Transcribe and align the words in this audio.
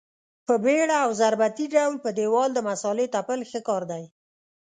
په 0.47 0.53
بېړه 0.63 0.95
او 1.05 1.11
ضربتي 1.21 1.65
ډول 1.75 1.93
په 2.03 2.09
دېوال 2.19 2.49
د 2.53 2.59
مسالې 2.69 3.05
تپل 3.15 3.39
ښه 3.49 3.59
کار 3.67 3.83
دی. 3.91 4.03